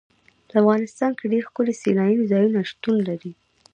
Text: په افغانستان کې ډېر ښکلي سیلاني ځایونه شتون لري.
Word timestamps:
په 0.49 0.53
افغانستان 0.61 1.11
کې 1.17 1.25
ډېر 1.33 1.43
ښکلي 1.49 1.73
سیلاني 1.81 2.17
ځایونه 2.31 2.59
شتون 2.71 2.95
لري. 3.07 3.31